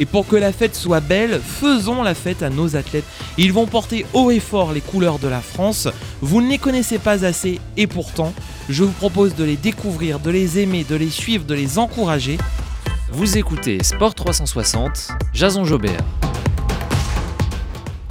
Et 0.00 0.06
pour 0.06 0.26
que 0.26 0.34
la 0.34 0.52
fête 0.52 0.74
soit 0.74 1.00
belle, 1.00 1.40
faisons 1.44 2.02
la 2.02 2.14
fête 2.14 2.42
à 2.42 2.48
nos 2.50 2.74
athlètes. 2.74 3.04
Ils 3.36 3.52
vont 3.52 3.66
porter 3.66 4.06
haut 4.14 4.30
et 4.30 4.40
fort 4.40 4.72
les 4.72 4.80
couleurs 4.80 5.18
de 5.18 5.28
la 5.28 5.42
France. 5.42 5.88
Vous 6.22 6.40
ne 6.40 6.48
les 6.48 6.58
connaissez 6.58 6.98
pas 6.98 7.24
assez 7.24 7.60
et 7.76 7.86
pourtant, 7.86 8.32
je 8.70 8.82
vous 8.82 8.92
propose 8.92 9.34
de 9.34 9.44
les 9.44 9.56
découvrir, 9.56 10.18
de 10.18 10.30
les 10.30 10.58
aimer, 10.58 10.84
de 10.88 10.96
les 10.96 11.10
suivre, 11.10 11.44
de 11.44 11.54
les 11.54 11.78
encourager. 11.78 12.38
Vous 13.12 13.36
écoutez 13.36 13.82
Sport 13.84 14.14
360, 14.14 15.08
Jason 15.34 15.64
Jobert. 15.64 16.19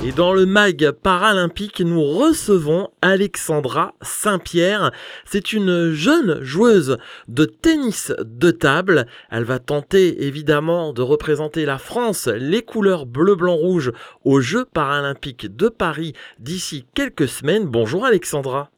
Et 0.01 0.13
dans 0.13 0.31
le 0.31 0.45
mag 0.45 0.91
paralympique, 0.91 1.81
nous 1.81 2.01
recevons 2.01 2.87
Alexandra 3.01 3.95
Saint-Pierre. 4.01 4.91
C'est 5.25 5.51
une 5.51 5.91
jeune 5.91 6.41
joueuse 6.41 6.97
de 7.27 7.43
tennis 7.43 8.13
de 8.17 8.51
table. 8.51 9.07
Elle 9.29 9.43
va 9.43 9.59
tenter 9.59 10.25
évidemment 10.25 10.93
de 10.93 11.01
représenter 11.01 11.65
la 11.65 11.77
France, 11.77 12.27
les 12.27 12.61
couleurs 12.61 13.07
bleu, 13.07 13.35
blanc, 13.35 13.55
rouge 13.55 13.91
aux 14.23 14.39
Jeux 14.39 14.63
paralympiques 14.63 15.53
de 15.53 15.67
Paris 15.67 16.13
d'ici 16.39 16.85
quelques 16.93 17.27
semaines. 17.27 17.65
Bonjour 17.65 18.05
Alexandra. 18.05 18.69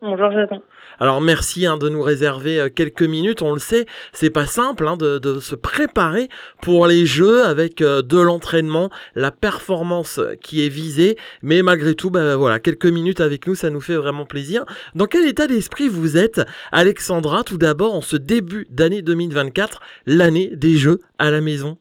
Bonjour 0.00 0.32
Jason. 0.32 0.62
Alors 0.98 1.20
merci 1.20 1.66
hein, 1.66 1.76
de 1.76 1.88
nous 1.88 2.02
réserver 2.02 2.60
euh, 2.60 2.68
quelques 2.74 3.02
minutes. 3.02 3.42
On 3.42 3.52
le 3.52 3.58
sait, 3.58 3.86
c'est 4.12 4.30
pas 4.30 4.46
simple 4.46 4.86
hein, 4.88 4.96
de, 4.96 5.18
de 5.18 5.40
se 5.40 5.54
préparer 5.54 6.28
pour 6.62 6.86
les 6.86 7.06
Jeux 7.06 7.44
avec 7.44 7.82
euh, 7.82 8.02
de 8.02 8.18
l'entraînement, 8.18 8.90
la 9.14 9.30
performance 9.30 10.20
qui 10.42 10.64
est 10.64 10.68
visée. 10.68 11.16
Mais 11.42 11.62
malgré 11.62 11.94
tout, 11.94 12.10
bah, 12.10 12.36
voilà, 12.36 12.58
quelques 12.58 12.86
minutes 12.86 13.20
avec 13.20 13.46
nous, 13.46 13.54
ça 13.54 13.70
nous 13.70 13.80
fait 13.80 13.96
vraiment 13.96 14.24
plaisir. 14.24 14.64
Dans 14.94 15.06
quel 15.06 15.26
état 15.26 15.46
d'esprit 15.46 15.88
vous 15.88 16.16
êtes, 16.16 16.40
Alexandra 16.72 17.44
Tout 17.44 17.58
d'abord, 17.58 17.94
en 17.94 18.00
ce 18.00 18.16
début 18.16 18.66
d'année 18.70 19.02
2024, 19.02 19.80
l'année 20.06 20.50
des 20.54 20.76
Jeux 20.76 21.00
à 21.18 21.30
la 21.30 21.40
maison? 21.40 21.78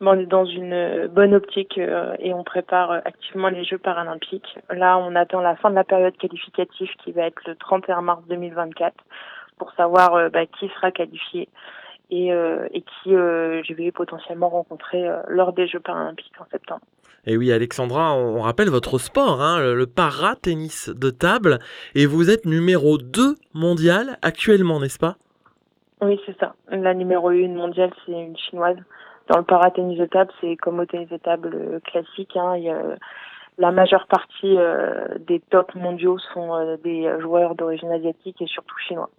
Bon, 0.00 0.12
on 0.12 0.20
est 0.20 0.26
dans 0.26 0.44
une 0.44 1.08
bonne 1.08 1.34
optique 1.34 1.76
euh, 1.76 2.14
et 2.20 2.32
on 2.32 2.44
prépare 2.44 2.92
euh, 2.92 3.00
activement 3.04 3.48
les 3.48 3.64
Jeux 3.64 3.78
paralympiques. 3.78 4.56
Là, 4.70 4.96
on 4.98 5.16
attend 5.16 5.40
la 5.40 5.56
fin 5.56 5.70
de 5.70 5.74
la 5.74 5.82
période 5.82 6.16
qualificative 6.16 6.90
qui 7.02 7.10
va 7.10 7.22
être 7.22 7.40
le 7.46 7.56
31 7.56 8.02
mars 8.02 8.22
2024 8.28 8.94
pour 9.58 9.72
savoir 9.72 10.14
euh, 10.14 10.28
bah, 10.28 10.46
qui 10.46 10.68
sera 10.68 10.92
qualifié 10.92 11.48
et, 12.10 12.32
euh, 12.32 12.68
et 12.72 12.82
qui 12.82 13.14
euh, 13.14 13.62
je 13.64 13.74
vais 13.74 13.90
potentiellement 13.90 14.48
rencontrer 14.48 15.08
euh, 15.08 15.20
lors 15.28 15.52
des 15.52 15.66
Jeux 15.66 15.80
paralympiques 15.80 16.40
en 16.40 16.46
septembre. 16.50 16.82
Et 17.26 17.36
oui, 17.36 17.52
Alexandra, 17.52 18.14
on 18.14 18.40
rappelle 18.40 18.70
votre 18.70 18.98
sport, 18.98 19.42
hein, 19.42 19.60
le, 19.60 19.74
le 19.74 19.86
para-tennis 19.86 20.88
de 20.88 21.10
table, 21.10 21.58
et 21.94 22.06
vous 22.06 22.30
êtes 22.30 22.46
numéro 22.46 22.96
2 22.96 23.34
mondial 23.52 24.16
actuellement, 24.22 24.80
n'est-ce 24.80 24.98
pas? 24.98 25.16
Oui, 26.00 26.18
c'est 26.24 26.38
ça. 26.38 26.54
La 26.70 26.94
numéro 26.94 27.30
1 27.30 27.48
mondiale, 27.48 27.90
c'est 28.06 28.12
une 28.12 28.36
chinoise. 28.36 28.76
Dans 29.28 29.38
le 29.38 29.44
para-tennis 29.44 29.98
de 29.98 30.06
table, 30.06 30.32
c'est 30.40 30.56
comme 30.56 30.80
au 30.80 30.86
tennis 30.86 31.08
de 31.08 31.18
table 31.18 31.50
euh, 31.54 31.80
classique. 31.80 32.36
Hein, 32.36 32.56
y 32.56 32.70
a, 32.70 32.96
la 33.58 33.72
majeure 33.72 34.06
partie 34.06 34.56
euh, 34.56 35.18
des 35.18 35.40
tops 35.40 35.74
mondiaux 35.74 36.18
sont 36.32 36.54
euh, 36.54 36.76
des 36.78 37.10
joueurs 37.20 37.54
d'origine 37.54 37.90
asiatique 37.90 38.40
et 38.40 38.46
surtout 38.46 38.76
chinois. 38.78 39.10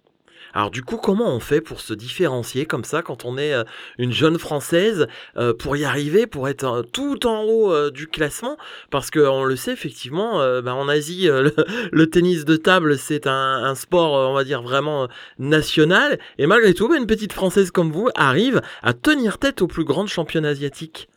Alors 0.54 0.70
du 0.70 0.82
coup, 0.82 0.96
comment 0.96 1.28
on 1.28 1.40
fait 1.40 1.60
pour 1.60 1.80
se 1.80 1.94
différencier 1.94 2.66
comme 2.66 2.84
ça 2.84 3.02
quand 3.02 3.24
on 3.24 3.38
est 3.38 3.54
euh, 3.54 3.64
une 3.98 4.12
jeune 4.12 4.38
française 4.38 5.06
euh, 5.36 5.54
pour 5.54 5.76
y 5.76 5.84
arriver, 5.84 6.26
pour 6.26 6.48
être 6.48 6.64
euh, 6.64 6.82
tout 6.82 7.26
en 7.26 7.44
haut 7.44 7.90
du 7.90 8.08
classement? 8.08 8.56
Parce 8.90 9.10
que 9.10 9.20
on 9.20 9.44
le 9.44 9.56
sait 9.56 9.72
effectivement, 9.72 10.38
ben, 10.62 10.72
en 10.72 10.88
Asie, 10.88 11.28
le, 11.92 12.06
tennis 12.06 12.44
de 12.44 12.56
table 12.56 12.96
c'est 12.96 13.26
un, 13.26 13.74
sport, 13.74 14.30
on 14.30 14.34
va 14.34 14.44
dire 14.44 14.62
vraiment 14.62 15.08
national, 15.38 16.18
et 16.38 16.46
malgré 16.46 16.74
tout, 16.74 16.88
ben, 16.88 16.96
une 16.96 17.06
petite 17.06 17.32
française 17.32 17.70
comme 17.70 17.92
vous 17.92 18.08
arrive 18.14 18.60
à 18.82 18.92
tenir 18.92 19.38
tête 19.38 19.62
aux 19.62 19.68
plus 19.68 19.84
grands 19.84 20.06
championnats 20.06 20.48
asiatiques. 20.48 21.08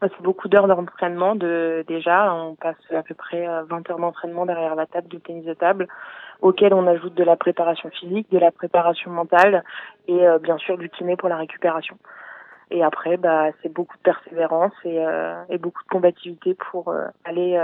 Bah, 0.00 0.08
C'est 0.16 0.22
beaucoup 0.22 0.48
d'heures 0.48 0.66
d'entraînement 0.66 1.34
de, 1.34 1.84
déjà. 1.86 2.32
On 2.34 2.54
passe 2.54 2.76
à 2.90 3.02
peu 3.02 3.14
près 3.14 3.46
euh, 3.46 3.64
20 3.64 3.90
heures 3.90 3.98
d'entraînement 3.98 4.46
derrière 4.46 4.74
la 4.74 4.86
table 4.86 5.08
de 5.08 5.18
tennis 5.18 5.44
de 5.44 5.54
table, 5.54 5.88
auquel 6.42 6.74
on 6.74 6.86
ajoute 6.86 7.14
de 7.14 7.24
la 7.24 7.36
préparation 7.36 7.90
physique, 7.90 8.30
de 8.30 8.38
la 8.38 8.50
préparation 8.50 9.10
mentale 9.10 9.64
et 10.08 10.26
euh, 10.26 10.38
bien 10.38 10.58
sûr 10.58 10.78
du 10.78 10.88
kiné 10.88 11.16
pour 11.16 11.28
la 11.28 11.36
récupération. 11.36 11.98
Et 12.70 12.84
après, 12.84 13.16
bah, 13.16 13.46
c'est 13.62 13.72
beaucoup 13.72 13.96
de 13.96 14.02
persévérance 14.02 14.72
et, 14.84 15.04
euh, 15.04 15.42
et 15.48 15.58
beaucoup 15.58 15.82
de 15.82 15.88
combativité 15.88 16.54
pour 16.54 16.88
euh, 16.88 17.06
aller 17.24 17.60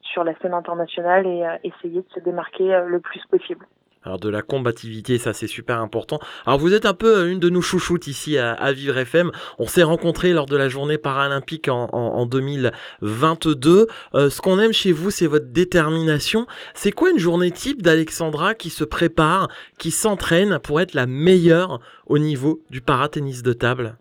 sur 0.00 0.24
la 0.24 0.34
scène 0.38 0.54
internationale 0.54 1.26
et 1.26 1.44
essayer 1.62 2.02
de 2.02 2.08
se 2.12 2.20
démarquer 2.20 2.82
le 2.86 2.98
plus 2.98 3.24
possible. 3.26 3.66
Alors 4.04 4.18
de 4.18 4.28
la 4.28 4.42
combativité, 4.42 5.18
ça 5.18 5.32
c'est 5.32 5.46
super 5.46 5.80
important. 5.80 6.18
Alors 6.46 6.58
vous 6.58 6.74
êtes 6.74 6.86
un 6.86 6.94
peu 6.94 7.18
euh, 7.18 7.30
une 7.30 7.38
de 7.38 7.48
nos 7.48 7.60
chouchoutes 7.60 8.06
ici 8.06 8.36
à, 8.38 8.52
à 8.52 8.72
Vivre 8.72 8.98
FM. 8.98 9.30
On 9.58 9.66
s'est 9.66 9.82
rencontrés 9.82 10.32
lors 10.32 10.46
de 10.46 10.56
la 10.56 10.68
journée 10.68 10.98
paralympique 10.98 11.68
en, 11.68 11.88
en, 11.92 12.14
en 12.14 12.26
2022. 12.26 13.86
Euh, 14.14 14.30
ce 14.30 14.40
qu'on 14.40 14.58
aime 14.58 14.72
chez 14.72 14.92
vous, 14.92 15.10
c'est 15.10 15.26
votre 15.26 15.46
détermination. 15.46 16.46
C'est 16.74 16.92
quoi 16.92 17.10
une 17.10 17.18
journée 17.18 17.50
type 17.50 17.82
d'Alexandra 17.82 18.54
qui 18.54 18.70
se 18.70 18.84
prépare, 18.84 19.48
qui 19.78 19.90
s'entraîne 19.90 20.58
pour 20.58 20.80
être 20.80 20.94
la 20.94 21.06
meilleure 21.06 21.80
au 22.06 22.18
niveau 22.18 22.60
du 22.70 22.80
paratennis 22.80 23.42
de 23.42 23.52
table? 23.52 23.96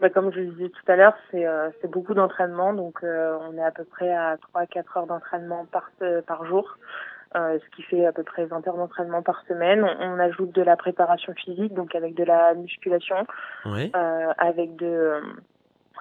Bah, 0.00 0.08
comme 0.08 0.32
je 0.32 0.40
le 0.40 0.46
disais 0.46 0.70
tout 0.70 0.90
à 0.92 0.96
l'heure, 0.96 1.14
c'est 1.30 1.46
euh, 1.46 1.68
beaucoup 1.90 2.14
d'entraînement, 2.14 2.72
donc 2.72 3.04
euh, 3.04 3.36
on 3.42 3.58
est 3.58 3.62
à 3.62 3.70
peu 3.70 3.84
près 3.84 4.10
à 4.10 4.36
3-4 4.54 4.98
heures 4.98 5.06
d'entraînement 5.06 5.66
par, 5.70 5.90
euh, 6.00 6.22
par 6.22 6.46
jour, 6.46 6.78
euh, 7.36 7.58
ce 7.64 7.76
qui 7.76 7.82
fait 7.82 8.06
à 8.06 8.12
peu 8.12 8.22
près 8.24 8.44
20 8.44 8.66
heures 8.66 8.76
d'entraînement 8.76 9.22
par 9.22 9.42
semaine. 9.46 9.84
On, 9.84 10.14
on 10.14 10.18
ajoute 10.18 10.52
de 10.52 10.62
la 10.62 10.76
préparation 10.76 11.32
physique, 11.34 11.74
donc 11.74 11.94
avec 11.94 12.14
de 12.14 12.24
la 12.24 12.54
musculation, 12.54 13.26
Oui. 13.66 13.92
euh, 13.94 14.32
avec 14.38 14.74
de, 14.76 15.20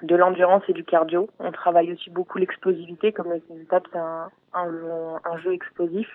de 0.02 0.16
l'endurance 0.16 0.64
et 0.70 0.74
du 0.74 0.84
cardio. 0.84 1.30
On 1.40 1.52
travaille 1.52 1.94
aussi 1.94 2.10
beaucoup 2.10 2.38
l'explosivité, 2.38 3.12
comme 3.12 3.32
le 3.32 3.40
tennis 3.42 3.64
de 3.64 3.68
table, 3.70 3.86
c'est 3.92 4.00
un, 4.00 4.30
un, 4.54 5.20
un 5.24 5.38
jeu 5.38 5.54
explosif. 5.54 6.08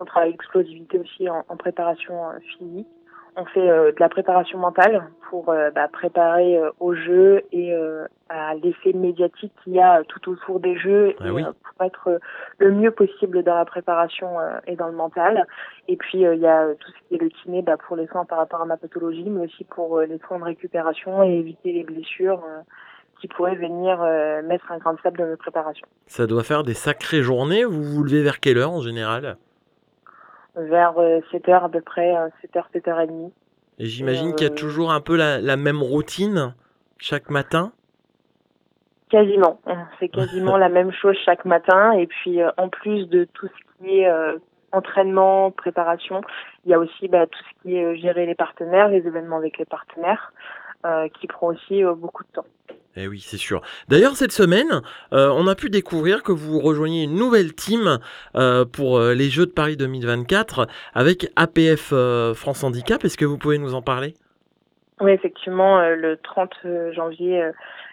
On 0.00 0.04
travaille 0.04 0.32
l'explosivité 0.32 0.98
aussi 0.98 1.28
en, 1.30 1.44
en 1.48 1.56
préparation 1.56 2.28
euh, 2.30 2.38
physique. 2.58 2.88
On 3.40 3.44
fait 3.44 3.70
euh, 3.70 3.92
de 3.92 4.00
la 4.00 4.08
préparation 4.08 4.58
mentale 4.58 5.04
pour 5.30 5.50
euh, 5.50 5.70
bah, 5.70 5.86
préparer 5.86 6.58
euh, 6.58 6.70
au 6.80 6.92
jeu 6.94 7.42
et 7.52 7.72
euh, 7.72 8.04
à 8.28 8.54
l'effet 8.56 8.92
médiatique 8.92 9.52
qu'il 9.62 9.74
y 9.74 9.80
a 9.80 10.02
tout 10.08 10.28
autour 10.32 10.58
des 10.58 10.76
jeux 10.76 11.14
Ah 11.20 11.28
et 11.28 11.30
oui. 11.30 11.44
euh, 11.44 11.52
pour 11.62 11.86
être 11.86 12.08
euh, 12.08 12.18
le 12.58 12.72
mieux 12.72 12.90
possible 12.90 13.44
dans 13.44 13.54
la 13.54 13.64
préparation 13.64 14.40
euh, 14.40 14.58
et 14.66 14.74
dans 14.74 14.88
le 14.88 14.96
mental. 14.96 15.46
Et 15.86 15.96
puis 15.96 16.26
euh, 16.26 16.34
il 16.34 16.40
y 16.40 16.48
a 16.48 16.62
euh, 16.64 16.74
tout 16.80 16.90
ce 16.90 17.08
qui 17.08 17.14
est 17.14 17.22
le 17.22 17.28
kiné 17.28 17.62
bah, 17.62 17.76
pour 17.76 17.94
les 17.94 18.08
soins 18.08 18.24
par 18.24 18.38
rapport 18.38 18.60
à 18.60 18.64
ma 18.66 18.76
pathologie, 18.76 19.30
mais 19.30 19.44
aussi 19.44 19.62
pour 19.62 19.98
euh, 19.98 20.06
les 20.06 20.18
soins 20.26 20.40
de 20.40 20.44
récupération 20.44 21.22
et 21.22 21.30
éviter 21.34 21.72
les 21.72 21.84
blessures 21.84 22.42
euh, 22.44 22.60
qui 23.20 23.28
pourraient 23.28 23.54
venir 23.54 24.02
euh, 24.02 24.42
mettre 24.42 24.72
un 24.72 24.78
grain 24.78 24.94
de 24.94 25.00
sable 25.00 25.16
dans 25.18 25.26
mes 25.26 25.36
préparations. 25.36 25.86
Ça 26.06 26.26
doit 26.26 26.42
faire 26.42 26.64
des 26.64 26.74
sacrées 26.74 27.22
journées. 27.22 27.64
Vous 27.64 27.84
vous 27.84 28.02
levez 28.02 28.22
vers 28.22 28.40
quelle 28.40 28.58
heure 28.58 28.72
en 28.72 28.80
général? 28.80 29.36
Vers 30.58 30.94
7 31.30 31.48
heures 31.48 31.64
à 31.64 31.68
peu 31.68 31.80
près, 31.80 32.16
euh, 32.16 32.28
7h, 32.42 32.64
7h30. 32.74 33.30
Et 33.78 33.86
j'imagine 33.86 34.34
qu'il 34.34 34.46
y 34.46 34.50
a 34.50 34.52
Euh, 34.52 34.56
toujours 34.56 34.90
un 34.90 35.00
peu 35.00 35.16
la, 35.16 35.40
la 35.40 35.56
même 35.56 35.82
routine 35.82 36.54
chaque 36.98 37.30
matin? 37.30 37.72
Quasiment. 39.08 39.60
Fait 39.98 40.08
quasiment 40.08 40.56
la 40.58 40.68
même 40.68 40.92
chose 40.92 41.16
chaque 41.24 41.44
matin. 41.44 41.92
Et 41.92 42.06
puis, 42.06 42.42
euh, 42.42 42.50
en 42.56 42.68
plus 42.68 43.06
de 43.08 43.24
tout 43.34 43.46
ce 43.46 43.84
qui 43.84 44.00
est 44.00 44.08
euh, 44.08 44.36
entraînement, 44.72 45.50
préparation, 45.50 46.20
il 46.64 46.72
y 46.72 46.74
a 46.74 46.78
aussi 46.78 47.08
bah, 47.08 47.26
tout 47.26 47.38
ce 47.38 47.62
qui 47.62 47.76
est 47.76 47.84
euh, 47.84 47.94
gérer 47.96 48.26
les 48.26 48.34
partenaires, 48.34 48.88
les 48.88 49.06
événements 49.06 49.36
avec 49.38 49.58
les 49.58 49.64
partenaires, 49.64 50.32
euh, 50.84 51.08
qui 51.08 51.26
prend 51.26 51.46
aussi 51.48 51.84
euh, 51.84 51.94
beaucoup 51.94 52.24
de 52.24 52.28
temps. 52.32 52.46
Eh 53.00 53.06
oui, 53.06 53.20
c'est 53.20 53.36
sûr. 53.36 53.62
D'ailleurs, 53.88 54.16
cette 54.16 54.32
semaine, 54.32 54.82
euh, 55.12 55.30
on 55.32 55.46
a 55.46 55.54
pu 55.54 55.70
découvrir 55.70 56.24
que 56.24 56.32
vous 56.32 56.58
rejoignez 56.58 57.04
une 57.04 57.14
nouvelle 57.14 57.54
team 57.54 57.98
euh, 58.34 58.64
pour 58.64 58.98
euh, 58.98 59.14
les 59.14 59.28
Jeux 59.28 59.46
de 59.46 59.52
Paris 59.52 59.76
2024 59.76 60.66
avec 60.94 61.30
APF 61.36 61.94
France 62.34 62.64
Handicap. 62.64 63.04
Est-ce 63.04 63.16
que 63.16 63.24
vous 63.24 63.38
pouvez 63.38 63.58
nous 63.58 63.74
en 63.74 63.82
parler? 63.82 64.14
Oui, 65.00 65.12
effectivement, 65.12 65.80
le 65.90 66.16
30 66.16 66.50
janvier, 66.92 67.52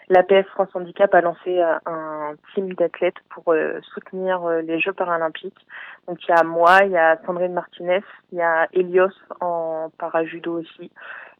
l'APF 0.09 0.47
France 0.47 0.69
Handicap 0.73 1.13
a 1.13 1.21
lancé 1.21 1.61
un 1.85 2.33
team 2.55 2.73
d'athlètes 2.73 3.21
pour 3.29 3.53
soutenir 3.93 4.43
les 4.63 4.79
Jeux 4.79 4.93
paralympiques. 4.93 5.67
Donc 6.07 6.17
il 6.27 6.31
y 6.31 6.33
a 6.33 6.43
moi, 6.43 6.79
il 6.83 6.91
y 6.91 6.97
a 6.97 7.19
Sandrine 7.27 7.53
Martinez, 7.53 8.01
il 8.31 8.39
y 8.39 8.41
a 8.41 8.67
Elios 8.73 9.13
en 9.39 9.91
parajudo 9.99 10.61
aussi, 10.61 10.89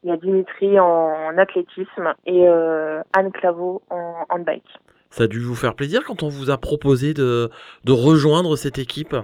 il 0.05 0.09
y 0.09 0.11
a 0.11 0.17
Dimitri 0.17 0.79
en, 0.79 1.35
athlétisme 1.35 2.13
et 2.27 2.47
euh, 2.47 3.01
Anne 3.17 3.31
Claveau 3.31 3.81
en 3.89 4.23
handbike. 4.29 4.69
Ça 5.09 5.23
a 5.23 5.27
dû 5.27 5.39
vous 5.39 5.55
faire 5.55 5.73
plaisir 5.73 6.03
quand 6.05 6.21
on 6.21 6.29
vous 6.29 6.51
a 6.51 6.57
proposé 6.57 7.15
de, 7.15 7.49
de 7.85 7.91
rejoindre 7.91 8.55
cette 8.55 8.77
équipe? 8.77 9.15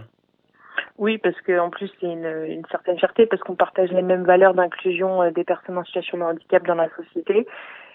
Oui, 0.98 1.20
parce 1.20 1.40
qu'en 1.42 1.70
plus, 1.70 1.90
c'est 2.00 2.08
une, 2.08 2.46
une, 2.48 2.66
certaine 2.72 2.98
fierté, 2.98 3.28
parce 3.28 3.42
qu'on 3.44 3.56
partage 3.56 3.92
les 3.92 4.02
mêmes 4.02 4.24
valeurs 4.24 4.56
d'inclusion 4.56 5.22
euh, 5.22 5.30
des 5.32 5.44
personnes 5.44 5.78
en 5.78 5.84
situation 5.84 6.18
de 6.18 6.24
handicap 6.24 6.66
dans 6.66 6.76
la 6.76 6.90
société. 6.96 7.46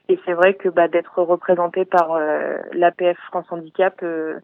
Et 0.09 0.21
c'est 0.25 0.35
vrai 0.35 0.55
que 0.55 0.69
bah, 0.69 0.87
d'être 0.87 1.21
représenté 1.21 1.85
par 1.85 2.13
euh, 2.13 2.59
l'APF 2.73 3.19
France 3.29 3.47
Handicap, 3.51 3.99
euh, 4.05 4.39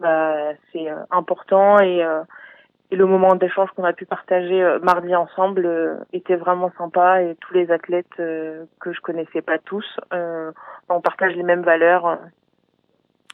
bah, 0.00 0.52
c'est 0.72 0.88
important 1.12 1.78
et, 1.78 2.02
euh, 2.02 2.22
et, 2.94 2.96
le 2.96 3.06
moment 3.06 3.34
d'échange 3.34 3.70
qu'on 3.76 3.84
a 3.84 3.92
pu 3.92 4.06
partager 4.06 4.62
euh, 4.62 4.78
mardi 4.80 5.14
ensemble 5.14 5.68
était 6.12 6.36
vraiment 6.36 6.72
sympa. 6.78 7.22
Et 7.22 7.36
tous 7.40 7.54
les 7.54 7.70
athlètes 7.70 8.16
que 8.16 8.92
je 8.92 9.00
connaissais 9.00 9.42
pas 9.42 9.58
tous, 9.58 9.86
on 10.10 11.00
partage 11.00 11.34
les 11.34 11.42
mêmes 11.42 11.62
valeurs 11.62 12.18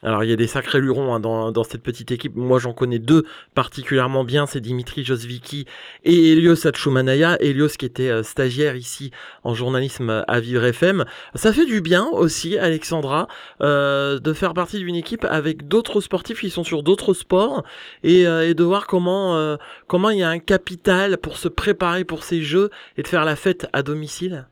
alors 0.03 0.23
il 0.23 0.29
y 0.29 0.33
a 0.33 0.35
des 0.35 0.47
sacrés 0.47 0.79
lurons 0.79 1.13
hein, 1.13 1.19
dans, 1.19 1.51
dans, 1.51 1.63
cette 1.63 1.83
petite 1.83 2.11
équipe. 2.11 2.35
Moi 2.35 2.59
j'en 2.59 2.73
connais 2.73 2.99
deux 2.99 3.25
particulièrement 3.53 4.23
bien, 4.23 4.45
c'est 4.45 4.61
Dimitri 4.61 5.03
Josviki 5.03 5.65
et 6.03 6.31
Elios 6.33 6.65
Achumanaya. 6.67 7.37
Elios 7.41 7.69
qui 7.77 7.85
était 7.85 8.09
euh, 8.09 8.23
stagiaire 8.23 8.75
ici 8.75 9.11
en 9.43 9.53
journalisme 9.53 10.23
à 10.27 10.39
Vivre 10.39 10.65
FM. 10.65 11.05
Ça 11.35 11.53
fait 11.53 11.65
du 11.65 11.81
bien 11.81 12.07
aussi, 12.07 12.57
Alexandra, 12.57 13.27
euh, 13.61 14.19
de 14.19 14.33
faire 14.33 14.53
partie 14.53 14.79
d'une 14.79 14.95
équipe 14.95 15.25
avec 15.29 15.67
d'autres 15.67 16.01
sportifs 16.01 16.39
qui 16.39 16.49
sont 16.49 16.63
sur 16.63 16.83
d'autres 16.83 17.13
sports 17.13 17.63
et, 18.03 18.27
euh, 18.27 18.49
et, 18.49 18.53
de 18.53 18.63
voir 18.63 18.87
comment 18.87 19.35
euh, 19.35 19.57
comment 19.87 20.09
il 20.09 20.19
y 20.19 20.23
a 20.23 20.29
un 20.29 20.39
capital 20.39 21.17
pour 21.17 21.37
se 21.37 21.47
préparer 21.47 22.03
pour 22.03 22.23
ces 22.23 22.41
jeux 22.41 22.69
et 22.97 23.03
de 23.03 23.07
faire 23.07 23.25
la 23.25 23.35
fête 23.35 23.67
à 23.73 23.83
domicile. 23.83 24.47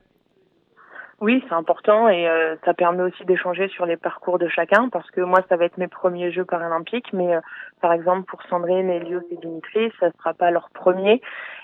Oui, 1.20 1.44
c'est 1.46 1.54
important 1.54 2.08
et 2.08 2.26
euh, 2.26 2.56
ça 2.64 2.72
permet 2.72 3.02
aussi 3.02 3.26
d'échanger 3.26 3.68
sur 3.68 3.84
les 3.84 3.98
parcours 3.98 4.38
de 4.38 4.48
chacun 4.48 4.88
parce 4.88 5.10
que 5.10 5.20
moi, 5.20 5.40
ça 5.50 5.56
va 5.56 5.66
être 5.66 5.76
mes 5.76 5.86
premiers 5.86 6.32
Jeux 6.32 6.46
paralympiques, 6.46 7.12
mais 7.12 7.36
euh, 7.36 7.40
par 7.82 7.92
exemple 7.92 8.22
pour 8.22 8.42
Sandrine, 8.44 8.88
Elios 8.88 9.20
et 9.30 9.36
Dimitri, 9.36 9.92
ça 10.00 10.06
ne 10.06 10.12
sera 10.12 10.32
pas 10.32 10.50
leur 10.50 10.70
premier. 10.70 11.20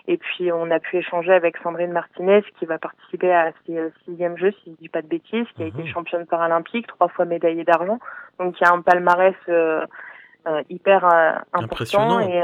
Et 0.08 0.18
puis 0.18 0.52
on 0.52 0.70
a 0.70 0.78
pu 0.78 0.98
échanger 0.98 1.32
avec 1.32 1.56
Sandrine 1.62 1.90
Martinez 1.90 2.42
qui 2.58 2.66
va 2.66 2.78
participer 2.78 3.32
à 3.32 3.50
ses 3.64 3.78
euh, 3.78 3.88
sixième 4.04 4.36
Jeux, 4.36 4.52
si 4.62 4.72
je 4.72 4.76
dis 4.76 4.88
pas 4.90 5.00
de 5.00 5.08
bêtises, 5.08 5.46
qui 5.56 5.62
a 5.62 5.66
été 5.66 5.82
mhm. 5.82 5.88
championne 5.88 6.26
paralympique, 6.26 6.86
trois 6.88 7.08
fois 7.08 7.24
médaillée 7.24 7.64
d'argent. 7.64 7.98
Donc 8.38 8.60
il 8.60 8.62
y 8.62 8.66
a 8.66 8.74
un 8.74 8.82
palmarès 8.82 9.34
euh, 9.48 9.86
hyper 10.68 11.04
important 11.54 12.20
et, 12.20 12.40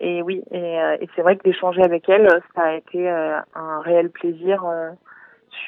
et 0.00 0.22
oui 0.22 0.42
et, 0.52 0.76
et 1.00 1.08
c'est 1.14 1.20
vrai 1.20 1.36
que 1.36 1.42
d'échanger 1.42 1.82
avec 1.82 2.08
elle, 2.08 2.26
ça 2.54 2.62
a 2.62 2.72
été 2.72 3.10
un 3.10 3.80
réel 3.80 4.08
plaisir 4.08 4.64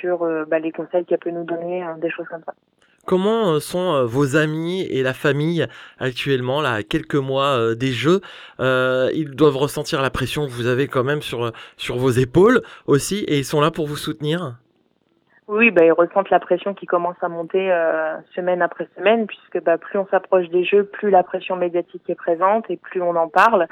sur 0.01 0.23
euh, 0.23 0.45
bah, 0.47 0.59
les 0.59 0.73
conseils 0.73 1.05
qu'elle 1.05 1.19
peut 1.19 1.31
nous 1.31 1.45
donner, 1.45 1.83
hein, 1.83 1.97
des 1.99 2.11
choses 2.11 2.27
comme 2.29 2.43
ça. 2.45 2.55
Comment 3.07 3.53
euh, 3.53 3.61
sont 3.61 3.93
euh, 3.93 4.05
vos 4.05 4.37
amis 4.37 4.83
et 4.83 5.03
la 5.03 5.13
famille 5.13 5.67
actuellement, 5.99 6.63
là, 6.63 6.73
à 6.73 6.83
quelques 6.83 7.15
mois 7.15 7.75
des 7.75 7.93
Jeux? 7.93 8.21
Ils 8.59 9.33
doivent 9.35 9.57
ressentir 9.57 10.01
la 10.03 10.11
pression 10.11 10.47
que 10.47 10.53
vous 10.53 10.67
avez 10.67 10.89
quand 10.89 11.05
même 11.05 11.23
sur, 11.23 11.53
sur 11.77 11.97
vos 11.97 12.11
épaules 12.11 12.63
aussi, 12.87 13.25
et 13.29 13.39
ils 13.39 13.45
sont 13.45 13.61
là 13.61 13.71
pour 13.71 13.87
vous 13.87 13.97
soutenir? 13.97 14.57
Oui, 15.47 15.71
bah, 15.71 15.85
ils 15.85 15.93
ressentent 15.93 16.31
la 16.31 16.41
pression 16.41 16.73
qui 16.73 16.87
commence 16.87 17.17
à 17.21 17.29
monter 17.29 17.69
semaine 18.35 18.63
après 18.63 18.89
semaine, 18.97 19.27
puisque 19.27 19.63
bah, 19.63 19.77
plus 19.77 19.99
on 19.99 20.07
s'approche 20.07 20.49
des 20.49 20.65
Jeux, 20.65 20.85
plus 20.85 21.11
la 21.11 21.23
pression 21.23 21.57
médiatique 21.57 22.09
est 22.09 22.15
présente 22.15 22.71
et 22.71 22.79
plus 22.79 23.03
on 23.03 23.15
en 23.15 23.29
parle. 23.29 23.67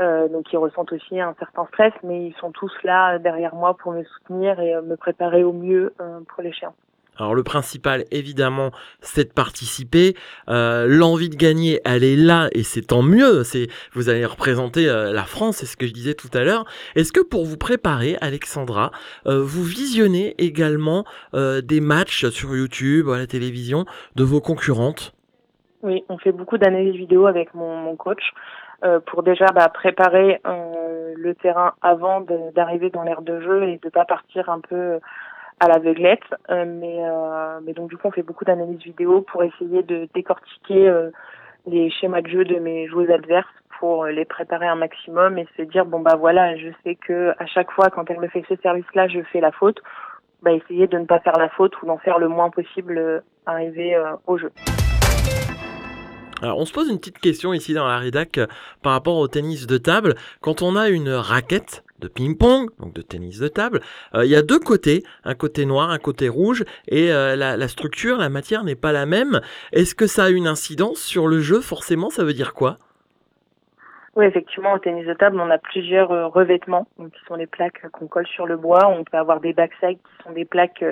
Euh, 0.00 0.28
donc 0.28 0.52
ils 0.52 0.56
ressentent 0.56 0.92
aussi 0.92 1.20
un 1.20 1.34
certain 1.38 1.66
stress, 1.66 1.92
mais 2.02 2.26
ils 2.26 2.34
sont 2.40 2.50
tous 2.50 2.72
là 2.84 3.18
derrière 3.18 3.54
moi 3.54 3.76
pour 3.76 3.92
me 3.92 4.02
soutenir 4.04 4.58
et 4.60 4.74
euh, 4.74 4.82
me 4.82 4.96
préparer 4.96 5.44
au 5.44 5.52
mieux 5.52 5.94
euh, 6.00 6.20
pour 6.28 6.42
les 6.42 6.52
chiens. 6.52 6.72
Alors 7.18 7.34
le 7.34 7.42
principal, 7.42 8.04
évidemment, 8.10 8.70
c'est 9.00 9.28
de 9.28 9.32
participer. 9.34 10.14
Euh, 10.48 10.86
L'envie 10.88 11.28
de 11.28 11.36
gagner, 11.36 11.78
elle 11.84 12.04
est 12.04 12.16
là 12.16 12.48
et 12.52 12.62
c'est 12.62 12.86
tant 12.86 13.02
mieux. 13.02 13.44
C'est 13.44 13.66
vous 13.92 14.08
allez 14.08 14.24
représenter 14.24 14.88
euh, 14.88 15.12
la 15.12 15.24
France, 15.24 15.58
c'est 15.58 15.66
ce 15.66 15.76
que 15.76 15.86
je 15.86 15.92
disais 15.92 16.14
tout 16.14 16.30
à 16.32 16.42
l'heure. 16.42 16.64
Est-ce 16.96 17.12
que 17.12 17.20
pour 17.20 17.44
vous 17.44 17.58
préparer, 17.58 18.16
Alexandra, 18.22 18.92
euh, 19.26 19.42
vous 19.42 19.62
visionnez 19.62 20.34
également 20.38 21.04
des 21.34 21.80
matchs 21.80 22.26
sur 22.28 22.56
YouTube, 22.56 23.08
à 23.10 23.18
la 23.18 23.26
télévision, 23.26 23.84
de 24.16 24.24
vos 24.24 24.40
concurrentes? 24.40 25.12
Oui, 25.82 26.04
on 26.08 26.16
fait 26.16 26.32
beaucoup 26.32 26.58
d'analyses 26.58 26.94
vidéo 26.94 27.26
avec 27.26 27.52
mon, 27.54 27.76
mon 27.76 27.96
coach. 27.96 28.22
Euh, 28.84 28.98
pour 28.98 29.22
déjà 29.22 29.46
bah, 29.46 29.68
préparer 29.68 30.40
euh, 30.44 31.12
le 31.16 31.34
terrain 31.36 31.74
avant 31.82 32.20
d'arriver 32.20 32.90
dans 32.90 33.04
l'aire 33.04 33.22
de 33.22 33.40
jeu 33.40 33.62
et 33.68 33.78
de 33.78 33.88
pas 33.88 34.04
partir 34.04 34.48
un 34.48 34.58
peu 34.58 34.98
à 35.60 35.68
l'aveuglette. 35.68 36.24
Euh, 36.50 36.64
mais, 36.66 36.98
mais 37.64 37.74
donc 37.74 37.90
du 37.90 37.96
coup, 37.96 38.08
on 38.08 38.10
fait 38.10 38.22
beaucoup 38.22 38.44
d'analyses 38.44 38.82
vidéo 38.82 39.22
pour 39.22 39.44
essayer 39.44 39.84
de 39.84 40.08
décortiquer 40.14 40.92
les 41.66 41.90
schémas 41.90 42.22
de 42.22 42.28
jeu 42.28 42.44
de 42.44 42.58
mes 42.58 42.88
joueuses 42.88 43.10
adverses 43.10 43.46
pour 43.78 44.06
les 44.06 44.24
préparer 44.24 44.66
un 44.66 44.74
maximum 44.74 45.38
et 45.38 45.46
se 45.56 45.62
dire 45.62 45.84
bon 45.84 46.00
bah 46.00 46.16
voilà, 46.16 46.56
je 46.56 46.68
sais 46.84 46.96
que 46.96 47.34
à 47.38 47.46
chaque 47.46 47.70
fois 47.70 47.88
quand 47.90 48.10
elle 48.10 48.20
me 48.20 48.28
fait 48.28 48.44
ce 48.48 48.56
service-là, 48.56 49.06
je 49.06 49.20
fais 49.32 49.40
la 49.40 49.52
faute. 49.52 49.80
Bah 50.42 50.50
essayer 50.50 50.88
de 50.88 50.98
ne 50.98 51.04
pas 51.04 51.20
faire 51.20 51.38
la 51.38 51.48
faute 51.50 51.80
ou 51.82 51.86
d'en 51.86 51.98
faire 51.98 52.18
le 52.18 52.26
moins 52.26 52.50
possible 52.50 53.22
arriver 53.46 53.96
au 54.26 54.38
jeu. 54.38 54.50
Alors, 56.42 56.58
on 56.58 56.64
se 56.64 56.72
pose 56.72 56.90
une 56.90 56.98
petite 56.98 57.20
question 57.20 57.54
ici 57.54 57.72
dans 57.72 57.86
la 57.86 57.98
rédac 57.98 58.36
euh, 58.36 58.48
par 58.82 58.94
rapport 58.94 59.16
au 59.16 59.28
tennis 59.28 59.68
de 59.68 59.78
table. 59.78 60.14
Quand 60.40 60.60
on 60.60 60.74
a 60.74 60.88
une 60.88 61.10
raquette 61.10 61.84
de 62.00 62.08
ping-pong, 62.08 62.68
donc 62.80 62.92
de 62.92 63.00
tennis 63.00 63.38
de 63.38 63.46
table, 63.46 63.78
euh, 64.16 64.24
il 64.24 64.30
y 64.32 64.34
a 64.34 64.42
deux 64.42 64.58
côtés, 64.58 65.04
un 65.22 65.36
côté 65.36 65.66
noir, 65.66 65.90
un 65.90 66.00
côté 66.00 66.28
rouge, 66.28 66.64
et 66.88 67.12
euh, 67.12 67.36
la, 67.36 67.68
structure, 67.68 68.18
la 68.18 68.28
matière 68.28 68.64
n'est 68.64 68.74
pas 68.74 68.90
la 68.90 69.06
même. 69.06 69.40
Est-ce 69.72 69.94
que 69.94 70.08
ça 70.08 70.24
a 70.24 70.30
une 70.30 70.48
incidence 70.48 70.98
sur 70.98 71.28
le 71.28 71.38
jeu 71.38 71.60
Forcément, 71.60 72.10
ça 72.10 72.24
veut 72.24 72.32
dire 72.32 72.54
quoi? 72.54 72.78
Oui, 74.16 74.26
effectivement, 74.26 74.72
au 74.72 74.78
tennis 74.80 75.06
de 75.06 75.14
table, 75.14 75.38
on 75.38 75.48
a 75.48 75.58
plusieurs 75.58 76.32
revêtements, 76.32 76.88
qui 76.98 77.24
sont 77.28 77.36
les 77.36 77.46
plaques 77.46 77.88
qu'on 77.92 78.08
colle 78.08 78.26
sur 78.26 78.46
le 78.46 78.56
bois. 78.56 78.88
On 78.88 79.04
peut 79.04 79.16
avoir 79.16 79.38
des 79.38 79.52
backsides 79.52 79.98
qui 79.98 80.24
sont 80.24 80.32
des 80.32 80.44
plaques 80.44 80.84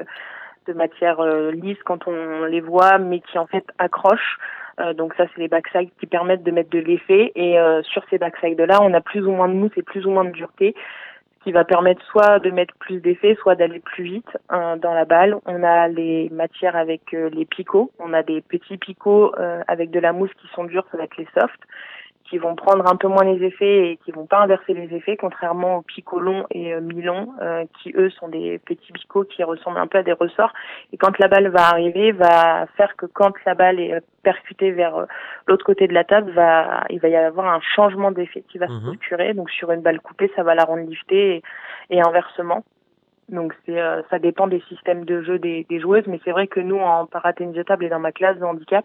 de 0.69 0.73
matière 0.73 1.21
lisse 1.51 1.83
quand 1.85 2.07
on 2.07 2.45
les 2.45 2.61
voit, 2.61 2.99
mais 2.99 3.19
qui 3.19 3.37
en 3.37 3.49
fait 3.49 3.65
accrochent. 3.79 4.39
Euh, 4.81 4.95
donc 4.95 5.15
ça, 5.15 5.27
c'est 5.29 5.41
les 5.41 5.49
backsides 5.49 5.91
qui 5.99 6.07
permettent 6.07 6.43
de 6.43 6.51
mettre 6.51 6.71
de 6.71 6.79
l'effet. 6.79 7.33
Et 7.35 7.59
euh, 7.59 7.83
sur 7.83 8.03
ces 8.11 8.19
backsides-là, 8.19 8.79
on 8.83 8.93
a 8.95 9.01
plus 9.01 9.27
ou 9.27 9.33
moins 9.33 9.49
de 9.49 9.55
mousse 9.55 9.73
et 9.77 9.83
plus 9.83 10.07
ou 10.07 10.11
moins 10.11 10.25
de 10.25 10.31
dureté, 10.31 10.75
ce 11.39 11.45
qui 11.45 11.53
va 11.53 11.65
permettre 11.65 12.03
soit 12.07 12.39
de 12.39 12.51
mettre 12.51 12.75
plus 12.79 13.01
d'effet, 13.01 13.37
soit 13.41 13.55
d'aller 13.55 13.81
plus 13.81 14.05
vite 14.05 14.39
hein, 14.49 14.77
dans 14.77 14.95
la 14.95 15.05
balle. 15.05 15.37
On 15.47 15.63
a 15.63 15.89
les 15.89 16.29
matières 16.31 16.77
avec 16.77 17.15
euh, 17.15 17.31
les 17.31 17.45
picots. 17.45 17.91
On 17.99 18.13
a 18.13 18.23
des 18.23 18.41
petits 18.41 18.77
picots 18.77 19.33
avec 19.69 19.91
de 19.91 20.01
la 20.01 20.13
mousse 20.13 20.33
qui 20.41 20.49
sont 20.55 20.65
durs, 20.65 20.87
ça 20.91 20.99
va 20.99 21.05
être 21.05 21.17
les 21.17 21.29
softs 21.35 21.63
qui 22.31 22.39
vont 22.39 22.55
prendre 22.55 22.87
un 22.87 22.95
peu 22.95 23.09
moins 23.09 23.25
les 23.25 23.45
effets 23.45 23.91
et 23.91 23.97
qui 23.97 24.13
vont 24.13 24.25
pas 24.25 24.39
inverser 24.39 24.73
les 24.73 24.95
effets, 24.95 25.17
contrairement 25.17 25.79
aux 25.79 25.83
picots 25.83 26.21
longs 26.21 26.47
et 26.53 26.73
euh, 26.73 26.81
mi-longs, 26.81 27.35
euh, 27.43 27.65
qui 27.83 27.93
eux 27.97 28.09
sont 28.11 28.29
des 28.29 28.61
petits 28.61 28.93
picots 28.93 29.25
qui 29.25 29.43
ressemblent 29.43 29.79
un 29.79 29.89
peu 29.89 29.99
à 29.99 30.03
des 30.05 30.13
ressorts. 30.13 30.53
Et 30.93 30.97
quand 30.97 31.19
la 31.19 31.27
balle 31.27 31.49
va 31.49 31.69
arriver, 31.69 32.13
va 32.13 32.67
faire 32.77 32.95
que 32.95 33.07
quand 33.07 33.33
la 33.45 33.55
balle 33.55 33.81
est 33.81 33.95
euh, 33.95 34.01
percutée 34.23 34.71
vers 34.71 34.97
euh, 34.97 35.07
l'autre 35.49 35.67
côté 35.67 35.89
de 35.89 35.93
la 35.93 36.05
table, 36.05 36.31
va 36.31 36.85
il 36.89 37.01
va 37.01 37.09
y 37.09 37.17
avoir 37.17 37.53
un 37.53 37.61
changement 37.61 38.13
d'effet 38.13 38.45
qui 38.49 38.59
va 38.59 38.69
se 38.69 38.75
mhm. 38.75 38.85
procurer. 38.85 39.35
Donc 39.35 39.51
sur 39.51 39.73
une 39.73 39.83
balle 39.83 40.01
coupée, 40.01 40.31
ça 40.37 40.45
va 40.45 40.55
la 40.55 40.63
rendre 40.63 40.89
liftée 40.89 41.37
et, 41.37 41.43
et 41.91 42.01
inversement. 42.01 42.63
Donc 43.31 43.55
c'est 43.65 43.81
euh, 43.81 44.03
ça 44.11 44.19
dépend 44.19 44.49
des 44.49 44.61
systèmes 44.69 45.05
de 45.05 45.23
jeu 45.23 45.39
des, 45.39 45.65
des 45.69 45.81
joueuses, 45.81 46.07
mais 46.07 46.21
c'est 46.25 46.33
vrai 46.33 46.49
que 46.49 46.61
nous 46.61 46.79
en 46.79 47.07
paratennis 47.07 47.53
de 47.53 47.63
table 47.63 47.85
et 47.85 47.89
dans 47.89 48.01
ma 48.01 48.13
classe 48.13 48.37
de 48.39 48.45
handicap, 48.45 48.85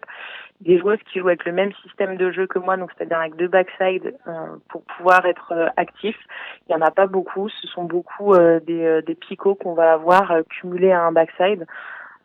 des 0.60 0.78
joueuses 0.78 1.00
qui 1.10 1.18
jouent 1.18 1.28
avec 1.28 1.44
le 1.44 1.52
même 1.52 1.72
système 1.82 2.16
de 2.16 2.30
jeu 2.30 2.46
que 2.46 2.58
moi, 2.58 2.76
donc 2.76 2.90
c'est-à-dire 2.96 3.18
avec 3.18 3.36
deux 3.36 3.48
backside 3.48 4.14
euh, 4.26 4.32
pour 4.68 4.82
pouvoir 4.82 5.26
être 5.26 5.52
euh, 5.52 5.66
actifs, 5.76 6.18
il 6.68 6.72
y 6.72 6.74
en 6.76 6.80
a 6.80 6.92
pas 6.92 7.06
beaucoup. 7.06 7.48
Ce 7.48 7.66
sont 7.68 7.84
beaucoup 7.84 8.34
des, 8.36 9.02
des 9.02 9.14
picots 9.14 9.54
qu'on 9.54 9.74
va 9.74 9.92
avoir 9.92 10.32
cumulés 10.48 10.92
à 10.92 11.02
un 11.02 11.12
backside. 11.12 11.66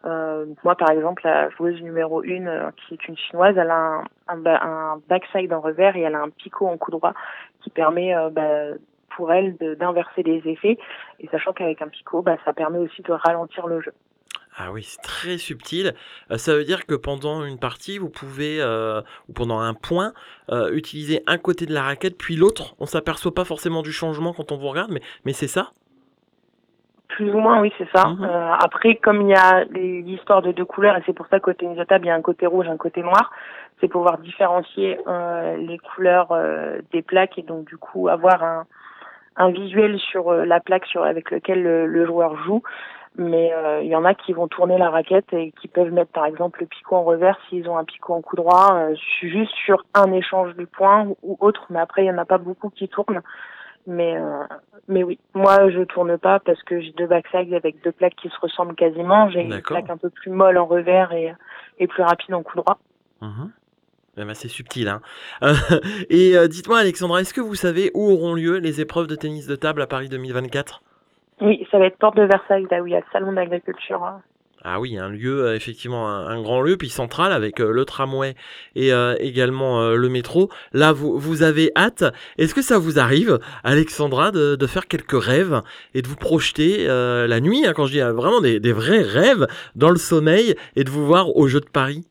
moi, 0.03 0.75
par 0.75 0.91
exemple, 0.91 1.21
la 1.25 1.49
joueuse 1.51 1.81
numéro 1.81 2.23
une, 2.23 2.71
qui 2.77 2.93
est 2.95 3.07
une 3.07 3.17
chinoise, 3.17 3.57
elle 3.57 3.69
a 3.69 3.75
un, 3.77 4.03
un, 4.27 4.45
un, 4.45 5.01
backside 5.09 5.53
en 5.53 5.61
revers 5.61 5.95
et 5.95 6.01
elle 6.01 6.15
a 6.15 6.21
un 6.21 6.29
picot 6.29 6.67
en 6.67 6.77
coup 6.77 6.91
droit 6.91 7.13
qui 7.61 7.69
permet 7.69 8.13
bah, 8.31 8.73
pour 9.21 9.31
elle 9.31 9.55
d'inverser 9.77 10.23
les 10.23 10.41
effets. 10.47 10.79
Et 11.19 11.27
sachant 11.27 11.53
qu'avec 11.53 11.79
un 11.83 11.89
picot, 11.89 12.23
bah, 12.23 12.37
ça 12.43 12.53
permet 12.53 12.79
aussi 12.79 13.03
de 13.03 13.11
ralentir 13.11 13.67
le 13.67 13.79
jeu. 13.79 13.93
Ah 14.57 14.71
oui, 14.71 14.81
c'est 14.81 15.01
très 15.01 15.37
subtil. 15.37 15.93
Euh, 16.31 16.37
ça 16.37 16.55
veut 16.55 16.63
dire 16.63 16.87
que 16.87 16.95
pendant 16.95 17.45
une 17.45 17.59
partie, 17.59 17.99
vous 17.99 18.09
pouvez, 18.09 18.57
euh, 18.59 19.01
ou 19.29 19.33
pendant 19.33 19.59
un 19.59 19.75
point, 19.75 20.13
euh, 20.49 20.73
utiliser 20.73 21.21
un 21.27 21.37
côté 21.37 21.67
de 21.67 21.73
la 21.73 21.83
raquette, 21.83 22.17
puis 22.17 22.35
l'autre. 22.35 22.73
On 22.79 22.87
s'aperçoit 22.87 23.35
pas 23.35 23.45
forcément 23.45 23.83
du 23.83 23.91
changement 23.91 24.33
quand 24.33 24.51
on 24.51 24.57
vous 24.57 24.69
regarde, 24.69 24.89
mais, 24.91 25.01
mais 25.23 25.33
c'est 25.33 25.47
ça? 25.47 25.69
Plus 27.09 27.31
ou 27.31 27.37
moins, 27.37 27.61
oui, 27.61 27.71
c'est 27.77 27.89
ça. 27.93 28.07
Mhm. 28.07 28.23
Après, 28.23 28.95
comme 28.95 29.21
il 29.21 29.29
y 29.29 29.35
a 29.35 29.65
l'histoire 29.65 30.41
de 30.41 30.51
deux 30.51 30.65
couleurs, 30.65 30.97
et 30.97 31.03
c'est 31.05 31.13
pour 31.13 31.27
ça 31.27 31.39
qu'au 31.39 31.53
tennis 31.53 31.77
de 31.77 31.83
table, 31.83 32.05
il 32.05 32.07
y 32.07 32.11
a 32.11 32.15
un 32.15 32.21
côté 32.23 32.47
rouge, 32.47 32.67
un 32.67 32.77
côté 32.77 33.03
noir, 33.03 33.29
c'est 33.79 33.87
pouvoir 33.87 34.17
différencier 34.17 34.97
les 35.57 35.77
couleurs 35.79 36.29
des 36.91 37.01
plaques 37.01 37.37
et 37.37 37.41
donc 37.41 37.65
du 37.65 37.77
coup 37.77 38.07
avoir 38.07 38.43
un, 38.43 38.65
un 39.35 39.51
visuel 39.51 39.99
sur 39.99 40.29
euh, 40.29 40.45
la 40.45 40.59
plaque 40.59 40.85
sur 40.85 41.03
avec 41.03 41.31
lequel 41.31 41.63
le, 41.63 42.05
joueur 42.05 42.35
joue. 42.43 42.61
Mais 43.17 43.51
euh, 43.53 43.81
il 43.81 43.89
y 43.89 43.95
en 43.95 44.05
a 44.05 44.13
qui 44.13 44.31
vont 44.31 44.47
tourner 44.47 44.77
la 44.77 44.89
raquette 44.89 45.33
et 45.33 45.51
qui 45.59 45.67
peuvent 45.67 45.91
mettre 45.91 46.11
par 46.11 46.25
exemple 46.25 46.61
le 46.61 46.67
picot 46.67 46.95
en 46.95 47.03
revers 47.03 47.37
s'ils 47.49 47.69
ont 47.69 47.77
un 47.77 47.83
picot 47.83 48.13
en 48.13 48.21
coup 48.21 48.37
droit, 48.37 48.73
euh, 48.73 48.95
juste 49.21 49.51
sur 49.65 49.83
un 49.93 50.13
échange 50.13 50.55
du 50.55 50.65
point 50.65 51.07
ou 51.21 51.37
autre. 51.41 51.65
Mais 51.69 51.79
après, 51.79 52.03
il 52.03 52.07
y 52.07 52.11
en 52.11 52.17
a 52.17 52.25
pas 52.25 52.37
beaucoup 52.37 52.69
qui 52.69 52.87
tournent. 52.87 53.21
Mais 53.85 54.15
euh, 54.15 54.43
mais 54.87 55.03
oui, 55.03 55.19
moi 55.33 55.69
je 55.71 55.81
tourne 55.81 56.17
pas 56.17 56.39
parce 56.39 56.61
que 56.63 56.79
j'ai 56.79 56.91
deux 56.91 57.07
backsides 57.07 57.53
avec 57.53 57.83
deux 57.83 57.91
plaques 57.91 58.15
qui 58.15 58.29
se 58.29 58.39
ressemblent 58.39 58.75
quasiment. 58.75 59.29
J'ai 59.29 59.41
une 59.41 59.61
plaque 59.61 59.89
un 59.89 59.97
peu 59.97 60.09
plus 60.09 60.31
molle 60.31 60.57
en 60.57 60.65
revers 60.65 61.11
et, 61.11 61.33
et 61.79 61.87
plus 61.87 62.03
rapide 62.03 62.33
en 62.33 62.43
coup 62.43 62.57
droit. 62.57 62.77
Mhm. 63.21 63.51
Eh 64.17 64.25
ben, 64.25 64.33
c'est 64.33 64.49
subtil. 64.49 64.89
Hein. 64.89 65.01
Euh, 65.41 65.53
et 66.09 66.37
euh, 66.37 66.47
dites-moi, 66.47 66.79
Alexandra, 66.79 67.21
est-ce 67.21 67.33
que 67.33 67.41
vous 67.41 67.55
savez 67.55 67.91
où 67.93 68.11
auront 68.11 68.33
lieu 68.33 68.57
les 68.57 68.81
épreuves 68.81 69.07
de 69.07 69.15
tennis 69.15 69.47
de 69.47 69.55
table 69.55 69.81
à 69.81 69.87
Paris 69.87 70.09
2024 70.09 70.81
Oui, 71.41 71.65
ça 71.71 71.79
va 71.79 71.85
être 71.85 71.97
porte 71.97 72.17
de 72.17 72.23
Versailles, 72.23 72.67
là 72.69 72.81
où 72.81 72.87
il 72.87 72.91
y 72.93 72.95
a 72.95 72.99
le 72.99 73.05
salon 73.13 73.31
d'agriculture. 73.31 74.03
hein. 74.03 74.21
Ah 74.63 74.79
oui, 74.79 74.95
un 74.97 75.09
lieu, 75.09 75.45
euh, 75.45 75.55
effectivement, 75.55 76.07
un, 76.07 76.27
un 76.27 76.41
grand 76.41 76.61
lieu, 76.61 76.77
puis 76.77 76.89
central, 76.89 77.31
avec 77.31 77.59
euh, 77.59 77.71
le 77.71 77.83
tramway 77.83 78.35
et 78.75 78.91
également 79.19 79.89
le 79.91 80.09
métro. 80.09 80.49
Là, 80.73 80.91
vous, 80.91 81.17
vous 81.17 81.41
avez 81.41 81.71
hâte? 81.75 82.03
Est-ce 82.37 82.53
que 82.53 82.61
ça 82.61 82.77
vous 82.77 82.99
arrive, 82.99 83.39
Alexandra, 83.63 84.31
de, 84.31 84.55
de 84.55 84.67
faire 84.67 84.87
quelques 84.87 85.19
rêves 85.23 85.61
et 85.95 86.01
de 86.01 86.07
vous 86.07 86.15
projeter 86.17 86.85
la 86.85 87.39
nuit, 87.39 87.65
hein, 87.65 87.73
quand 87.73 87.85
je 87.85 87.93
dis 87.93 87.99
vraiment 88.01 88.41
des, 88.41 88.59
des 88.59 88.73
vrais 88.73 89.01
rêves, 89.01 89.47
dans 89.75 89.89
le 89.89 89.95
sommeil, 89.97 90.55
et 90.75 90.83
de 90.83 90.89
vous 90.91 91.05
voir 91.07 91.35
au 91.35 91.47
Jeu 91.47 91.59
de 91.61 91.69
Paris? 91.69 92.05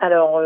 Alors, 0.00 0.40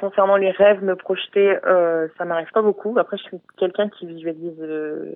concernant 0.00 0.36
les 0.36 0.50
rêves, 0.50 0.82
me 0.82 0.96
projeter, 0.96 1.58
euh, 1.66 2.08
ça 2.18 2.24
m'arrive 2.24 2.50
pas 2.52 2.62
beaucoup. 2.62 2.98
Après, 2.98 3.16
je 3.18 3.22
suis 3.24 3.40
quelqu'un 3.58 3.88
qui 3.88 4.06
visualise 4.06 4.58
euh, 4.60 5.12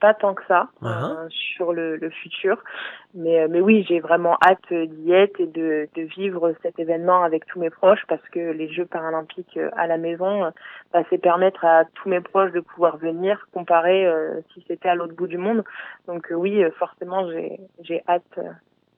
pas 0.00 0.14
tant 0.14 0.34
que 0.34 0.42
ça 0.46 0.68
Ah. 0.82 1.10
euh, 1.24 1.26
sur 1.30 1.72
le, 1.72 1.96
le 1.96 2.10
futur. 2.10 2.62
Mais, 3.14 3.40
euh, 3.40 3.48
mais 3.50 3.60
oui, 3.60 3.84
j'ai 3.88 4.00
vraiment 4.00 4.36
hâte 4.46 4.58
euh, 4.72 4.86
d'y 4.86 5.12
être 5.12 5.40
et 5.40 5.46
de, 5.46 5.88
de 5.94 6.02
vivre 6.02 6.54
cet 6.62 6.78
événement 6.78 7.22
avec 7.22 7.46
tous 7.46 7.58
mes 7.58 7.70
proches 7.70 8.04
parce 8.08 8.26
que 8.30 8.38
les 8.52 8.68
Jeux 8.72 8.86
paralympiques 8.86 9.58
à 9.76 9.86
la 9.86 9.96
maison, 9.96 10.52
bah, 10.92 11.02
c'est 11.10 11.18
permettre 11.18 11.64
à 11.64 11.84
tous 11.94 12.08
mes 12.08 12.20
proches 12.20 12.52
de 12.52 12.60
pouvoir 12.60 12.98
venir 12.98 13.48
comparer 13.52 14.06
euh, 14.06 14.40
si 14.52 14.64
c'était 14.68 14.88
à 14.88 14.94
l'autre 14.94 15.14
bout 15.14 15.26
du 15.28 15.38
monde. 15.38 15.64
Donc 16.06 16.28
oui, 16.30 16.62
forcément, 16.78 17.28
j'ai 17.30 17.58
j'ai 17.80 18.02
hâte 18.08 18.38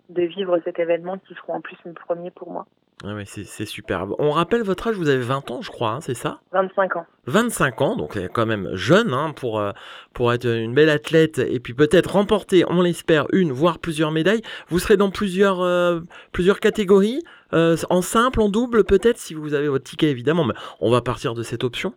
de 0.09 0.23
vivre 0.23 0.59
cet 0.65 0.79
événement 0.79 1.19
qui 1.19 1.35
sera 1.35 1.53
en 1.53 1.61
plus 1.61 1.77
le 1.85 1.93
premier 1.93 2.31
pour 2.31 2.51
moi. 2.51 2.67
Ah 3.05 3.15
ouais, 3.15 3.25
c'est 3.25 3.45
c'est 3.45 3.65
superbe. 3.65 4.15
On 4.19 4.31
rappelle 4.31 4.63
votre 4.63 4.89
âge, 4.89 4.97
vous 4.97 5.09
avez 5.09 5.23
20 5.23 5.53
ans, 5.53 5.63
je 5.63 5.71
crois, 5.71 5.91
hein, 5.91 6.01
c'est 6.01 6.15
ça? 6.15 6.41
25 6.53 6.97
ans. 6.97 7.07
25 7.27 7.81
ans, 7.81 7.97
donc 7.97 8.17
euh, 8.17 8.27
quand 8.33 8.45
même 8.45 8.71
jeune 8.75 9.13
hein, 9.13 9.33
pour, 9.37 9.61
euh, 9.61 9.71
pour 10.15 10.33
être 10.33 10.47
une 10.47 10.75
belle 10.75 10.91
athlète 10.91 11.39
et 11.39 11.61
puis 11.61 11.75
peut-être 11.75 12.15
remporter, 12.15 12.65
on 12.69 12.83
l'espère, 12.83 13.27
une 13.33 13.53
voire 13.53 13.79
plusieurs 13.79 14.11
médailles. 14.11 14.43
Vous 14.69 14.81
serez 14.81 14.97
dans 14.97 15.11
plusieurs, 15.11 15.61
euh, 15.61 16.01
plusieurs 16.33 16.59
catégories, 16.59 17.23
euh, 17.53 17.77
en 17.89 18.03
simple, 18.03 18.41
en 18.41 18.49
double 18.49 18.83
peut-être, 18.83 19.19
si 19.19 19.33
vous 19.35 19.55
avez 19.55 19.69
votre 19.69 19.85
ticket 19.85 20.11
évidemment, 20.11 20.45
mais 20.45 20.55
on 20.81 20.91
va 20.91 21.01
partir 21.01 21.35
de 21.35 21.43
cette 21.43 21.63
option. 21.63 21.93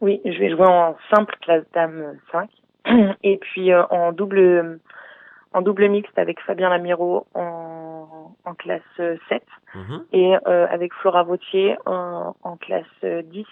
Oui, 0.00 0.20
je 0.24 0.38
vais 0.38 0.50
jouer 0.50 0.66
en 0.66 0.96
simple 1.14 1.36
classe 1.40 1.64
dame 1.72 2.18
5 2.32 2.50
et 3.22 3.38
puis 3.38 3.72
euh, 3.72 3.84
en 3.90 4.10
double 4.12 4.80
en 5.52 5.62
double 5.62 5.88
mixte 5.88 6.18
avec 6.18 6.40
Fabien 6.40 6.68
Lamiro 6.68 7.28
en, 7.34 8.34
en 8.44 8.54
classe 8.54 8.82
7 8.96 9.42
Mhm. 9.74 10.04
et 10.12 10.34
euh, 10.46 10.66
avec 10.68 10.92
Flora 10.94 11.22
Vautier 11.24 11.76
en, 11.86 12.34
en 12.42 12.56
classe 12.56 12.84
10. 13.02 13.44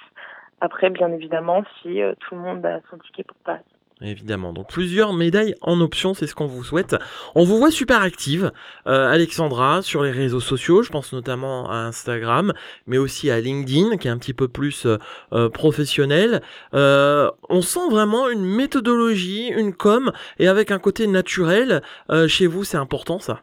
Après, 0.60 0.90
bien 0.90 1.10
évidemment, 1.12 1.64
si 1.80 2.00
euh, 2.00 2.14
tout 2.20 2.36
le 2.36 2.40
monde 2.40 2.64
a 2.64 2.80
son 2.90 2.98
ticket 2.98 3.24
pour 3.24 3.36
Paris. 3.38 3.64
Évidemment, 4.04 4.52
donc 4.52 4.68
plusieurs 4.68 5.12
médailles 5.12 5.54
en 5.60 5.80
option, 5.80 6.12
c'est 6.12 6.26
ce 6.26 6.34
qu'on 6.34 6.46
vous 6.46 6.64
souhaite. 6.64 6.96
On 7.34 7.44
vous 7.44 7.58
voit 7.58 7.70
super 7.70 8.02
active, 8.02 8.50
euh, 8.88 9.08
Alexandra, 9.08 9.80
sur 9.82 10.02
les 10.02 10.10
réseaux 10.10 10.40
sociaux, 10.40 10.82
je 10.82 10.90
pense 10.90 11.12
notamment 11.12 11.70
à 11.70 11.76
Instagram, 11.76 12.52
mais 12.86 12.98
aussi 12.98 13.30
à 13.30 13.40
LinkedIn, 13.40 13.96
qui 13.98 14.08
est 14.08 14.10
un 14.10 14.18
petit 14.18 14.34
peu 14.34 14.48
plus 14.48 14.86
euh, 14.86 14.98
euh, 15.32 15.48
professionnel. 15.48 16.42
Euh, 16.74 17.30
on 17.48 17.60
sent 17.60 17.88
vraiment 17.90 18.28
une 18.28 18.44
méthodologie, 18.44 19.48
une 19.48 19.72
com, 19.72 20.10
et 20.38 20.48
avec 20.48 20.72
un 20.72 20.78
côté 20.78 21.06
naturel. 21.06 21.82
Euh, 22.10 22.26
chez 22.26 22.48
vous, 22.48 22.64
c'est 22.64 22.78
important 22.78 23.20
ça? 23.20 23.40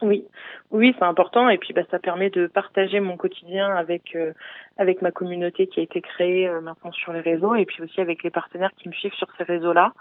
Oui, 0.00 0.24
oui, 0.70 0.94
c'est 0.98 1.04
important 1.04 1.48
et 1.48 1.56
puis 1.56 1.72
bah, 1.72 1.82
ça 1.90 1.98
permet 1.98 2.28
de 2.30 2.46
partager 2.46 3.00
mon 3.00 3.16
quotidien 3.16 3.74
avec 3.74 4.14
euh, 4.14 4.32
avec 4.76 5.00
ma 5.00 5.10
communauté 5.10 5.66
qui 5.66 5.80
a 5.80 5.82
été 5.82 6.00
créée 6.02 6.46
euh, 6.46 6.60
maintenant 6.60 6.92
sur 6.92 7.12
les 7.12 7.20
réseaux 7.20 7.54
et 7.54 7.64
puis 7.64 7.82
aussi 7.82 8.00
avec 8.00 8.22
les 8.22 8.30
partenaires 8.30 8.72
qui 8.76 8.88
me 8.88 8.94
suivent 8.94 9.14
sur 9.14 9.28
ces 9.38 9.44
réseaux-là. 9.44 9.92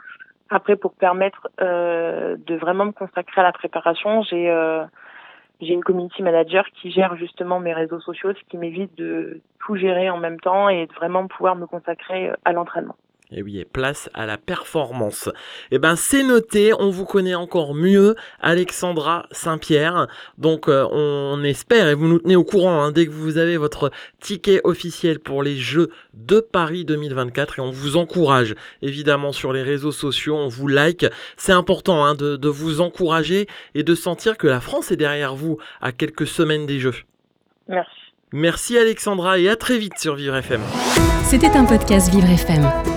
Après, 0.49 0.75
pour 0.75 0.93
permettre 0.93 1.47
euh, 1.61 2.37
de 2.45 2.55
vraiment 2.55 2.85
me 2.85 2.91
consacrer 2.91 3.41
à 3.41 3.43
la 3.43 3.51
préparation, 3.51 4.23
j'ai 4.23 4.49
euh, 4.49 4.85
j'ai 5.59 5.73
une 5.73 5.83
community 5.83 6.21
manager 6.21 6.65
qui 6.69 6.91
gère 6.91 7.15
justement 7.15 7.59
mes 7.59 7.73
réseaux 7.73 7.99
sociaux, 7.99 8.33
ce 8.33 8.49
qui 8.49 8.57
m'évite 8.57 8.95
de 8.97 9.41
tout 9.59 9.75
gérer 9.75 10.09
en 10.09 10.17
même 10.17 10.39
temps 10.39 10.69
et 10.69 10.85
de 10.85 10.93
vraiment 10.93 11.27
pouvoir 11.27 11.55
me 11.55 11.65
consacrer 11.65 12.29
euh, 12.29 12.35
à 12.45 12.53
l'entraînement. 12.53 12.95
Et 13.31 13.43
oui, 13.43 13.59
et 13.59 13.65
place 13.65 14.09
à 14.13 14.25
la 14.25 14.37
performance. 14.37 15.29
Eh 15.71 15.79
ben, 15.79 15.97
c'est 15.97 16.23
noté, 16.23 16.71
on 16.79 16.89
vous 16.89 17.03
connaît 17.03 17.35
encore 17.35 17.73
mieux, 17.73 18.15
Alexandra 18.39 19.25
Saint-Pierre. 19.31 20.07
Donc, 20.37 20.69
euh, 20.69 20.87
on 20.91 21.43
espère, 21.43 21.89
et 21.89 21.93
vous 21.93 22.07
nous 22.07 22.19
tenez 22.19 22.37
au 22.37 22.45
courant, 22.45 22.81
hein, 22.81 22.91
dès 22.93 23.05
que 23.05 23.11
vous 23.11 23.37
avez 23.37 23.57
votre 23.57 23.91
ticket 24.21 24.61
officiel 24.63 25.19
pour 25.19 25.43
les 25.43 25.57
Jeux 25.57 25.89
de 26.13 26.39
Paris 26.39 26.85
2024, 26.85 27.59
et 27.59 27.61
on 27.61 27.69
vous 27.69 27.97
encourage, 27.97 28.55
évidemment, 28.81 29.33
sur 29.33 29.51
les 29.51 29.61
réseaux 29.61 29.91
sociaux, 29.91 30.37
on 30.37 30.47
vous 30.47 30.69
like. 30.69 31.05
C'est 31.35 31.51
important 31.51 32.05
hein, 32.05 32.15
de, 32.15 32.37
de 32.37 32.49
vous 32.49 32.79
encourager 32.79 33.47
et 33.75 33.83
de 33.83 33.93
sentir 33.93 34.37
que 34.37 34.47
la 34.47 34.61
France 34.61 34.91
est 34.91 34.97
derrière 34.97 35.35
vous 35.35 35.57
à 35.81 35.91
quelques 35.91 36.27
semaines 36.27 36.65
des 36.65 36.79
Jeux. 36.79 36.95
Merci. 37.67 37.91
Merci 38.31 38.77
Alexandra, 38.77 39.37
et 39.37 39.49
à 39.49 39.57
très 39.57 39.77
vite 39.77 39.97
sur 39.97 40.15
Vivre 40.15 40.35
FM. 40.35 40.61
C'était 41.23 41.55
un 41.55 41.65
podcast 41.65 42.09
Vivre 42.09 42.29
FM. 42.29 42.96